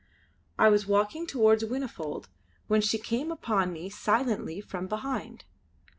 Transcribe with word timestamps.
I 0.57 0.69
was 0.69 0.87
walking 0.87 1.27
towards 1.27 1.61
Whinnyfold 1.63 2.27
when 2.65 2.81
she 2.81 2.97
came 2.97 3.31
upon 3.31 3.71
me 3.71 3.87
silently 3.91 4.59
from 4.59 4.87
behind. 4.87 5.45